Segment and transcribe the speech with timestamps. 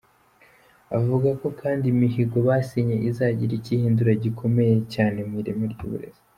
[0.97, 6.21] Avuga ko kandi imihigo basinye izagira icyo ihindura gikomeye cyane mu ireme ry’uburezi.